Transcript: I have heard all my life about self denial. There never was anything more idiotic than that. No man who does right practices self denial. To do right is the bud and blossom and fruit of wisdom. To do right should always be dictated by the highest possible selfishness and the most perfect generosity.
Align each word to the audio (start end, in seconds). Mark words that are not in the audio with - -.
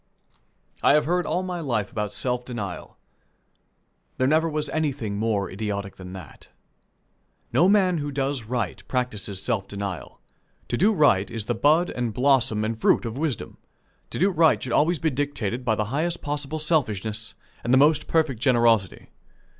I 0.81 0.93
have 0.93 1.05
heard 1.05 1.27
all 1.27 1.43
my 1.43 1.59
life 1.59 1.91
about 1.91 2.11
self 2.11 2.43
denial. 2.43 2.97
There 4.17 4.25
never 4.25 4.49
was 4.49 4.67
anything 4.69 5.15
more 5.17 5.47
idiotic 5.51 5.97
than 5.97 6.11
that. 6.13 6.47
No 7.53 7.69
man 7.69 7.99
who 7.99 8.11
does 8.11 8.45
right 8.45 8.81
practices 8.87 9.43
self 9.43 9.67
denial. 9.67 10.19
To 10.69 10.77
do 10.77 10.91
right 10.91 11.29
is 11.29 11.45
the 11.45 11.53
bud 11.53 11.91
and 11.91 12.15
blossom 12.15 12.65
and 12.65 12.75
fruit 12.75 13.05
of 13.05 13.15
wisdom. 13.15 13.57
To 14.09 14.17
do 14.17 14.31
right 14.31 14.63
should 14.63 14.73
always 14.73 14.97
be 14.97 15.11
dictated 15.11 15.63
by 15.63 15.75
the 15.75 15.85
highest 15.93 16.23
possible 16.23 16.57
selfishness 16.57 17.35
and 17.63 17.71
the 17.71 17.77
most 17.77 18.07
perfect 18.07 18.41
generosity. 18.41 19.09